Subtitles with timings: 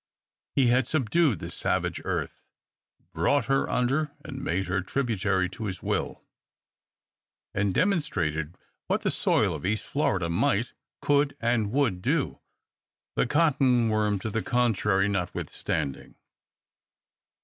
[0.55, 2.41] He had subdued the savage earth,
[3.13, 6.23] brought her under, and made her tributary to his will,
[7.53, 12.39] and demonstrated what the soil of East Florida might, could, and would do,
[13.15, 16.15] the cotton worm to the contrary notwithstanding.